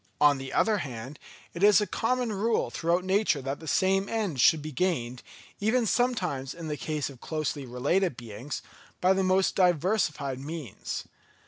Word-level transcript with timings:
On 0.19 0.39
the 0.39 0.51
other 0.51 0.79
hand, 0.79 1.19
it 1.53 1.61
is 1.61 1.79
a 1.79 1.85
common 1.85 2.33
rule 2.33 2.71
throughout 2.71 3.03
nature 3.03 3.39
that 3.39 3.59
the 3.59 3.67
same 3.67 4.09
end 4.09 4.41
should 4.41 4.63
be 4.63 4.71
gained, 4.71 5.21
even 5.59 5.85
sometimes 5.85 6.55
in 6.55 6.69
the 6.69 6.75
case 6.75 7.07
of 7.11 7.21
closely 7.21 7.67
related 7.67 8.17
beings, 8.17 8.63
by 8.99 9.13
the 9.13 9.23
most 9.23 9.53
diversified 9.55 10.39
means. 10.39 11.03